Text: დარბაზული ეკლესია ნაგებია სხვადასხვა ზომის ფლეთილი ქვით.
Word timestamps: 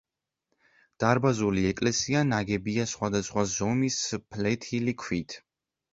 დარბაზული 1.03 1.65
ეკლესია 1.73 2.23
ნაგებია 2.31 2.87
სხვადასხვა 2.95 3.47
ზომის 3.55 4.01
ფლეთილი 4.23 4.97
ქვით. 5.05 5.37